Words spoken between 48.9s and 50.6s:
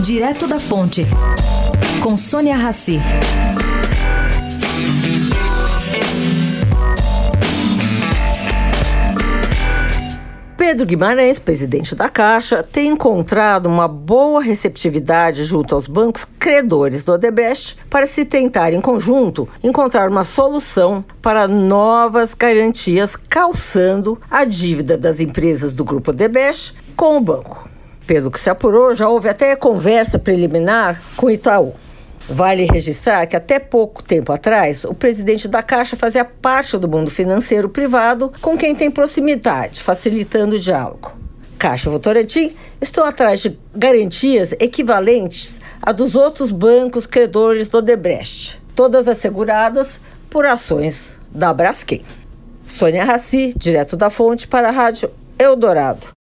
asseguradas por